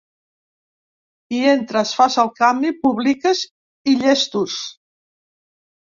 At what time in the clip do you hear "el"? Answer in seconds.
2.25-2.33